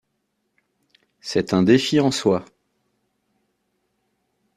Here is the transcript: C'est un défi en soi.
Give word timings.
C'est 1.19 1.53
un 1.53 1.61
défi 1.61 1.99
en 1.99 2.09
soi. 2.09 2.43